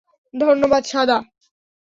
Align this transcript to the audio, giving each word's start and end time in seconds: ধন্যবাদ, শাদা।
ধন্যবাদ, 0.33 0.83
শাদা। 0.83 1.17